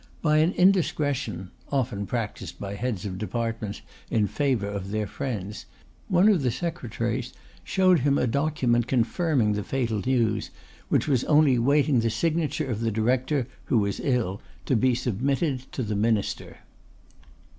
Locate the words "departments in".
3.19-4.25